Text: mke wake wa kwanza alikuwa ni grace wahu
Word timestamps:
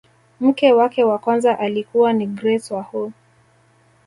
mke 0.39 0.73
wake 0.73 1.03
wa 1.03 1.17
kwanza 1.19 1.59
alikuwa 1.59 2.13
ni 2.13 2.27
grace 2.27 2.73
wahu 2.73 3.11